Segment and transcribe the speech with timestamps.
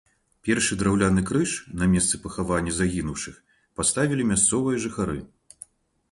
[0.47, 1.51] Першы драўляны крыж
[1.81, 3.35] на месцы пахавання загінуўшых
[3.81, 5.19] паставілі мясцовыя жыхары.